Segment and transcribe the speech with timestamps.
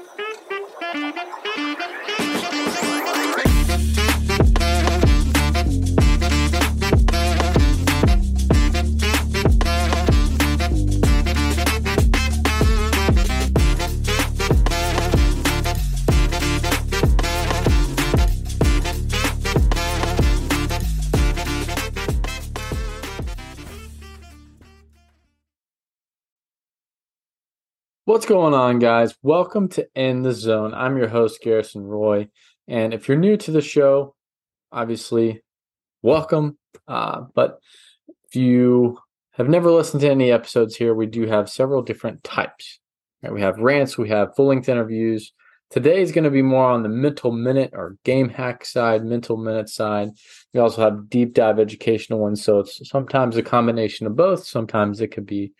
[0.00, 0.20] Thank
[2.20, 2.27] you.
[28.08, 29.14] What's going on, guys?
[29.22, 30.72] Welcome to In the Zone.
[30.72, 32.28] I'm your host, Garrison Roy.
[32.66, 34.14] And if you're new to the show,
[34.72, 35.42] obviously,
[36.00, 36.56] welcome.
[36.88, 37.58] Uh, but
[38.24, 38.98] if you
[39.32, 42.80] have never listened to any episodes here, we do have several different types.
[43.22, 43.30] Right?
[43.30, 45.34] We have rants, we have full length interviews.
[45.68, 49.36] Today is going to be more on the mental minute or game hack side, mental
[49.36, 50.08] minute side.
[50.54, 52.42] We also have deep dive educational ones.
[52.42, 54.46] So it's sometimes a combination of both.
[54.46, 55.52] Sometimes it could be,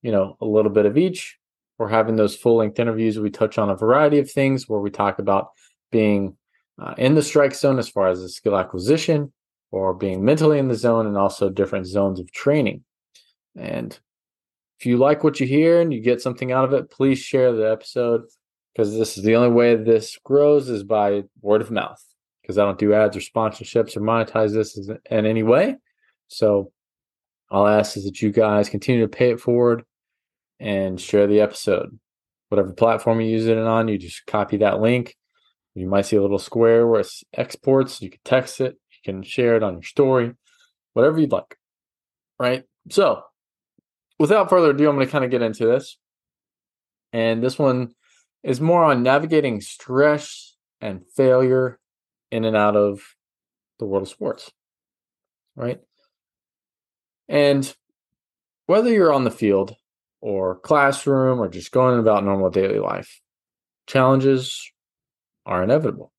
[0.00, 1.36] you know, a little bit of each
[1.78, 3.18] we're having those full length interviews.
[3.18, 5.48] We touch on a variety of things where we talk about
[5.90, 6.36] being
[6.80, 9.32] uh, in the strike zone as far as the skill acquisition
[9.70, 12.84] or being mentally in the zone and also different zones of training.
[13.56, 13.98] And
[14.78, 17.52] if you like what you hear and you get something out of it, please share
[17.52, 18.22] the episode
[18.74, 22.02] because this is the only way this grows is by word of mouth
[22.42, 25.76] because I don't do ads or sponsorships or monetize this in any way.
[26.28, 26.72] So
[27.50, 29.84] all I'll ask is that you guys continue to pay it forward
[30.62, 31.98] and share the episode.
[32.48, 35.16] Whatever platform you use it on, you just copy that link.
[35.74, 38.00] You might see a little square where it exports.
[38.00, 40.32] You can text it, you can share it on your story,
[40.92, 41.56] whatever you'd like.
[42.38, 42.64] Right.
[42.90, 43.24] So,
[44.18, 45.98] without further ado, I'm going to kind of get into this.
[47.12, 47.94] And this one
[48.42, 51.78] is more on navigating stress and failure
[52.30, 53.00] in and out of
[53.78, 54.52] the world of sports.
[55.56, 55.80] Right.
[57.28, 57.74] And
[58.66, 59.74] whether you're on the field
[60.22, 63.20] or classroom or just going about normal daily life.
[63.86, 64.70] Challenges
[65.44, 66.12] are inevitable.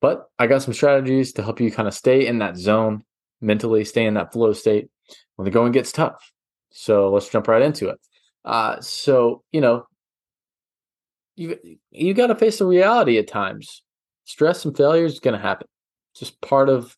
[0.00, 3.04] But I got some strategies to help you kind of stay in that zone
[3.42, 4.88] mentally, stay in that flow state
[5.36, 6.32] when the going gets tough.
[6.72, 7.98] So let's jump right into it.
[8.46, 9.84] Uh, so, you know,
[11.36, 11.58] you
[11.90, 13.82] you got to face the reality at times.
[14.24, 15.66] Stress and failure is going to happen.
[16.12, 16.96] It's just part of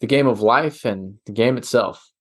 [0.00, 2.11] the game of life and the game itself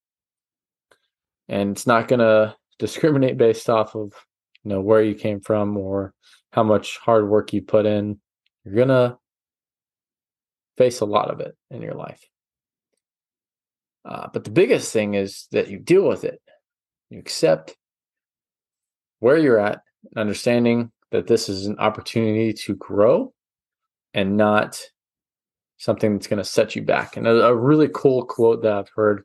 [1.52, 4.14] and it's not going to discriminate based off of
[4.64, 6.14] you know where you came from or
[6.52, 8.20] how much hard work you put in.
[8.66, 9.18] You're going to
[10.78, 12.24] face a lot of it in your life.
[14.04, 16.42] Uh, but the biggest thing is that you deal with it.
[17.10, 17.76] You accept
[19.20, 23.34] where you're at and understanding that this is an opportunity to grow
[24.14, 24.82] and not
[25.78, 27.18] something that's going to set you back.
[27.18, 29.24] And a, a really cool quote that i've heard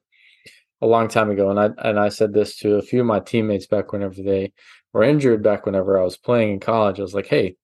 [0.86, 3.20] a long time ago, and I and I said this to a few of my
[3.20, 4.52] teammates back whenever they
[4.92, 6.98] were injured, back whenever I was playing in college.
[6.98, 7.56] I was like, "Hey,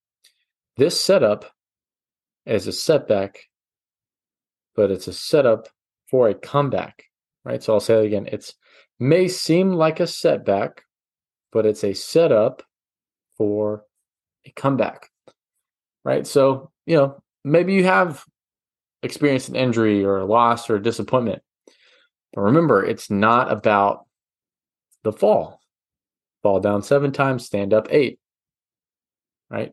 [0.77, 1.47] this setup
[2.47, 3.49] is a setback,
[4.75, 5.69] but it's a setup
[6.11, 7.05] for a comeback."
[7.45, 7.63] Right.
[7.63, 8.29] So I'll say it again.
[8.31, 8.55] It's
[8.99, 10.83] may seem like a setback,
[11.53, 12.63] but it's a setup
[13.37, 13.85] for
[14.45, 15.11] a comeback.
[16.05, 16.27] Right.
[16.27, 18.25] So you know maybe you have
[19.03, 21.43] experienced an injury or a loss or a disappointment
[22.33, 24.07] but remember, it's not about
[25.05, 25.61] the fall.
[26.43, 28.19] Fall down seven times, stand up eight.
[29.51, 29.73] Right.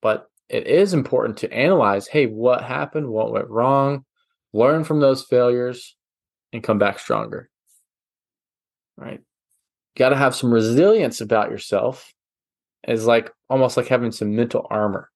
[0.00, 3.08] But it is important to analyze hey, what happened?
[3.08, 4.04] What went wrong?
[4.52, 5.96] Learn from those failures
[6.52, 7.50] and come back stronger.
[8.96, 9.20] Right.
[9.96, 12.12] Got to have some resilience about yourself.
[12.86, 15.10] Is like almost like having some mental armor.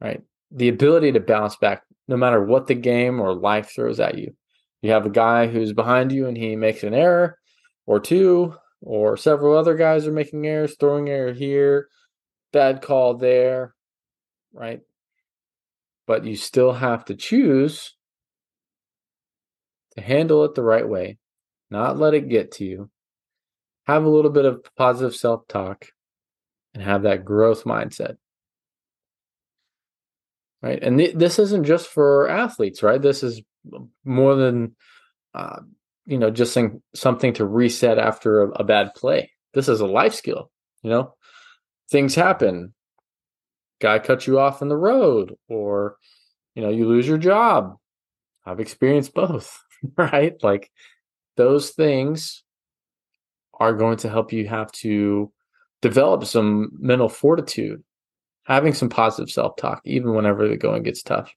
[0.00, 0.20] Right.
[0.50, 4.34] The ability to bounce back no matter what the game or life throws at you
[4.82, 7.38] you have a guy who's behind you and he makes an error
[7.86, 11.88] or two, or several other guys are making errors, throwing error here,
[12.52, 13.74] bad call there,
[14.52, 14.80] right?
[16.06, 17.94] But you still have to choose
[19.96, 21.18] to handle it the right way,
[21.70, 22.90] not let it get to you.
[23.86, 25.86] Have a little bit of positive self talk
[26.74, 28.16] and have that growth mindset.
[30.60, 30.80] Right.
[30.80, 33.02] And th- this isn't just for athletes, right?
[33.02, 33.42] This is
[34.04, 34.74] more than
[35.34, 35.60] uh,
[36.06, 36.56] you know just
[36.94, 39.30] something to reset after a, a bad play.
[39.54, 40.50] This is a life skill.
[40.82, 41.14] You know,
[41.90, 42.74] things happen.
[43.80, 45.96] Guy cuts you off in the road, or
[46.54, 47.76] you know you lose your job.
[48.44, 49.60] I've experienced both,
[49.96, 50.34] right?
[50.42, 50.70] Like
[51.36, 52.42] those things
[53.54, 55.32] are going to help you have to
[55.82, 57.82] develop some mental fortitude,
[58.44, 61.32] having some positive self talk, even whenever the going gets tough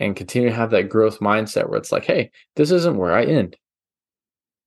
[0.00, 3.24] and continue to have that growth mindset where it's like, hey, this isn't where I
[3.24, 3.56] end.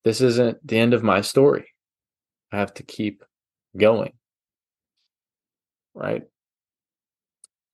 [0.04, 1.66] This isn't the end of my story.
[2.52, 3.24] I have to keep
[3.76, 4.14] going.
[5.94, 6.24] right?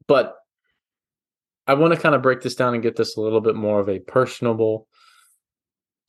[0.08, 0.36] But
[1.68, 3.80] I want to kind of break this down and get this a little bit more
[3.80, 4.88] of a personable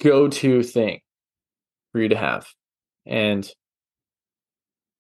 [0.00, 1.00] go to thing
[1.93, 2.46] for you to have.
[3.06, 3.49] And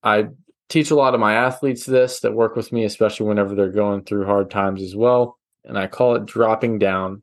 [0.02, 0.28] I
[0.68, 4.04] teach a lot of my athletes this that work with me, especially whenever they're going
[4.04, 5.38] through hard times as well.
[5.64, 7.22] And I call it dropping down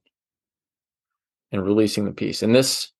[1.52, 2.44] and releasing the peace.
[2.44, 2.92] And this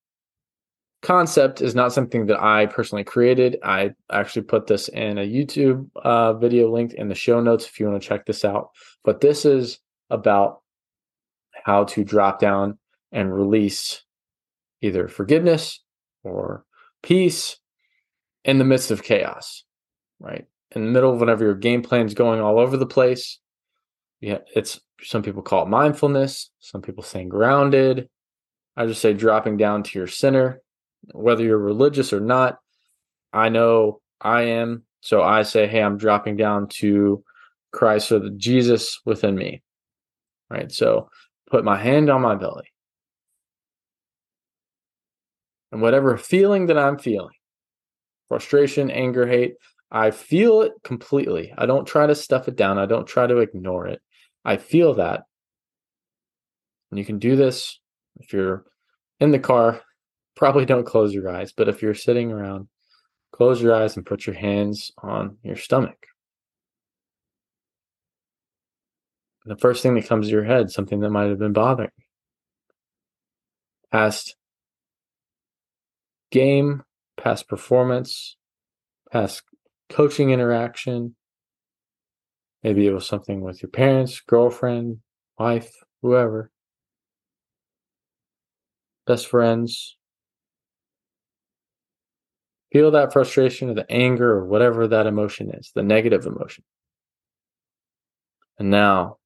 [1.02, 3.58] concept is not something that I personally created.
[3.64, 7.80] I actually put this in a YouTube uh, video linked in the show notes if
[7.80, 8.70] you want to check this out.
[9.04, 9.80] But this is
[10.10, 10.62] about
[11.64, 12.78] how to drop down
[13.12, 14.04] and release
[14.82, 15.82] either forgiveness
[16.24, 16.66] or
[17.04, 17.58] peace
[18.44, 19.64] in the midst of chaos,
[20.20, 20.46] right?
[20.72, 23.40] In the middle of whenever your game plan is going all over the place.
[24.20, 28.10] Yeah, it's some people call it mindfulness, some people say grounded.
[28.78, 30.62] I just say dropping down to your center,
[31.12, 32.60] whether you're religious or not.
[33.34, 34.84] I know I am.
[35.02, 37.24] So I say, hey, I'm dropping down to
[37.72, 39.62] Christ or the Jesus within me.
[40.50, 40.72] Right.
[40.72, 41.10] So
[41.50, 42.68] put my hand on my belly.
[45.72, 47.36] And whatever feeling that I'm feeling,
[48.28, 49.56] frustration, anger, hate,
[49.90, 51.54] I feel it completely.
[51.58, 52.78] I don't try to stuff it down.
[52.78, 54.02] I don't try to ignore it.
[54.44, 55.24] I feel that.
[56.90, 57.80] And you can do this
[58.18, 58.66] if you're
[59.20, 59.82] in the car,
[60.36, 61.54] probably don't close your eyes.
[61.54, 62.68] But if you're sitting around,
[63.32, 66.08] close your eyes and put your hands on your stomach.
[69.46, 71.90] The first thing that comes to your head, something that might have been bothering
[73.92, 74.36] Past
[76.32, 76.84] game,
[77.18, 78.38] past performance,
[79.12, 79.44] past
[79.90, 81.16] coaching interaction.
[82.64, 85.00] Maybe it was something with your parents, girlfriend,
[85.38, 86.52] wife, whoever
[89.12, 89.98] best friends.
[92.72, 96.64] Feel that frustration or the anger or whatever that emotion is, the negative emotion.
[98.58, 99.18] And now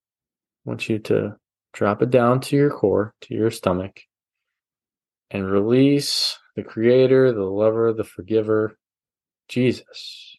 [0.65, 1.35] I want you to
[1.73, 4.01] drop it down to your core, to your stomach,
[5.29, 8.77] and release the creator, the lover, the forgiver,
[9.47, 10.34] Jesus.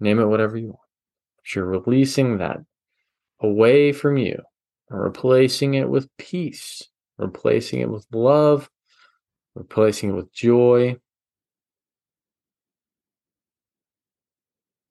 [0.00, 0.78] Name it whatever you want.
[1.36, 2.58] But you're releasing that
[3.40, 4.42] away from you
[4.90, 6.82] replacing it with peace,
[7.18, 8.70] replacing it with love,
[9.54, 10.96] replacing it with joy.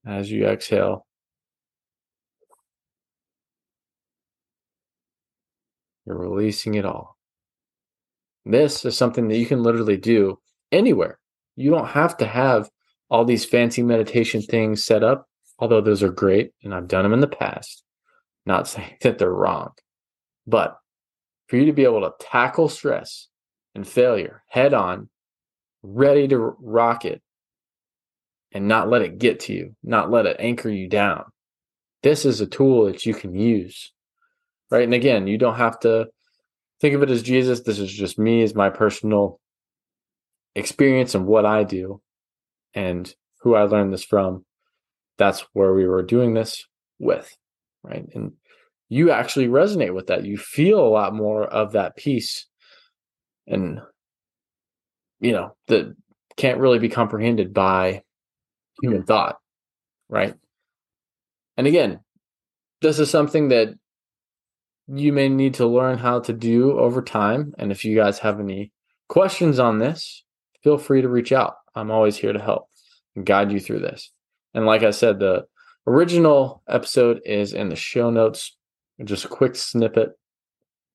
[0.05, 1.05] As you exhale,
[6.05, 7.17] you're releasing it all.
[8.45, 10.39] This is something that you can literally do
[10.71, 11.19] anywhere.
[11.57, 12.69] You don't have to have
[13.09, 15.27] all these fancy meditation things set up,
[15.59, 17.83] although those are great and I've done them in the past.
[18.45, 19.71] Not saying that they're wrong.
[20.45, 20.77] But
[21.47, 23.27] for you to be able to tackle stress
[23.75, 25.09] and failure head on,
[25.83, 27.21] ready to rock it,
[28.53, 31.25] and not let it get to you, not let it anchor you down,
[32.01, 33.91] this is a tool that you can use.
[34.71, 34.83] Right.
[34.83, 36.07] And again, you don't have to
[36.81, 37.61] think of it as Jesus.
[37.61, 39.39] This is just me as my personal
[40.55, 42.01] experience and what I do
[42.73, 44.45] and who I learned this from.
[45.17, 46.65] That's where we were doing this
[46.99, 47.35] with.
[47.83, 48.05] Right.
[48.13, 48.33] And
[48.89, 50.25] you actually resonate with that.
[50.25, 52.45] You feel a lot more of that peace
[53.47, 53.79] and
[55.19, 55.95] you know, that
[56.35, 58.03] can't really be comprehended by
[58.81, 59.37] human thought,
[60.09, 60.35] right?
[61.57, 61.99] And again,
[62.81, 63.69] this is something that
[64.87, 67.53] you may need to learn how to do over time.
[67.57, 68.71] And if you guys have any
[69.09, 70.23] questions on this,
[70.63, 71.55] feel free to reach out.
[71.77, 72.69] I'm always here to help
[73.23, 74.11] guide you through this.
[74.53, 75.45] And like I said, the
[75.85, 78.55] original episode is in the show notes
[79.03, 80.11] just a quick snippet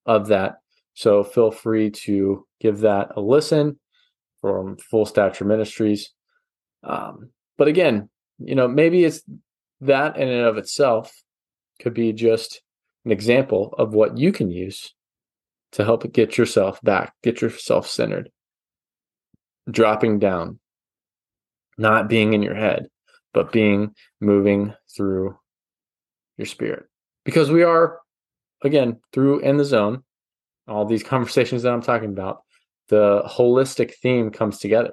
[0.07, 0.57] of that.
[0.95, 3.79] So feel free to give that a listen
[4.41, 6.11] from Full Stature Ministries.
[6.83, 8.09] Um, but again,
[8.39, 9.23] you know, maybe it's
[9.81, 11.13] that in and of itself
[11.81, 12.61] could be just
[13.05, 14.95] an example of what you can use
[15.73, 18.31] to help get yourself back, get yourself centered,
[19.71, 20.59] dropping down,
[21.79, 22.89] not being in your head,
[23.33, 25.37] but being moving through
[26.37, 26.85] your spirit.
[27.25, 28.01] Because we are
[28.63, 30.03] again through in the zone
[30.69, 32.43] all these conversations that i'm talking about
[32.89, 34.93] the holistic theme comes together.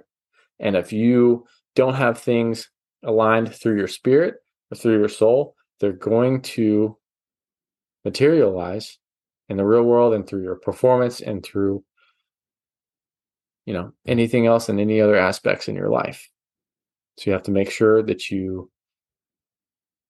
[0.60, 1.46] And if you
[1.76, 2.70] don't have things
[3.04, 4.36] aligned through your spirit
[4.72, 6.98] or through your soul they're going to
[8.06, 8.98] materialize
[9.50, 11.84] in the real world and through your performance and through
[13.66, 16.30] you know anything else and any other aspects in your life
[17.20, 18.72] so you have to make sure that you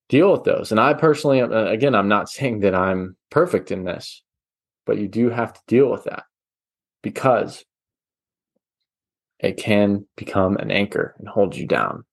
[0.09, 0.69] deal with those.
[0.69, 4.21] And I personally, uh, again, I'm not saying that I'm perfect in this,
[4.85, 6.23] but you do have to deal with that
[7.01, 7.65] because
[9.39, 12.05] it can become an anchor and hold you down.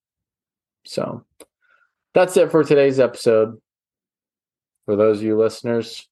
[0.87, 1.27] So
[2.15, 3.61] that's it for today's episode.
[4.87, 6.09] For those of you listeners,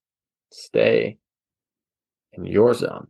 [0.50, 1.16] stay
[2.34, 3.06] in your zone.